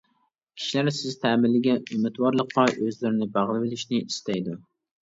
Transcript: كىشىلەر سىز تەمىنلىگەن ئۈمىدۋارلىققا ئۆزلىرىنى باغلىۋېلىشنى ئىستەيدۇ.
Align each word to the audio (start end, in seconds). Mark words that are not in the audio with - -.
كىشىلەر 0.61 0.89
سىز 0.99 1.17
تەمىنلىگەن 1.25 1.79
ئۈمىدۋارلىققا 1.91 2.67
ئۆزلىرىنى 2.73 3.31
باغلىۋېلىشنى 3.39 4.07
ئىستەيدۇ. 4.11 4.61